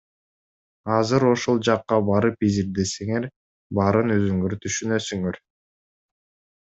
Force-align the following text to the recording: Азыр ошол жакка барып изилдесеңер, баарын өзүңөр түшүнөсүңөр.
Азыр 0.93 1.25
ошол 1.31 1.59
жакка 1.67 1.99
барып 2.07 2.47
изилдесеңер, 2.49 3.29
баарын 3.81 4.15
өзүңөр 4.17 4.57
түшүнөсүңөр. 4.65 5.39